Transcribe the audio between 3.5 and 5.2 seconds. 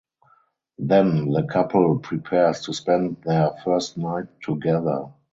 first night together.